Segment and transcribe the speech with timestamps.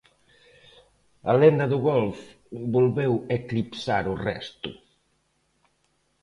[1.29, 2.19] A lenda do golf
[2.75, 4.69] volveu eclipsar o resto.